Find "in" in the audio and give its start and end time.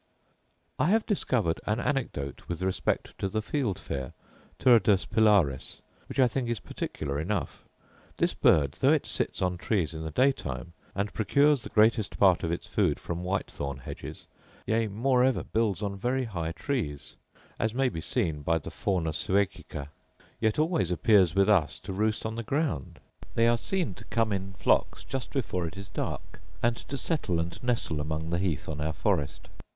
9.93-10.01, 24.33-24.53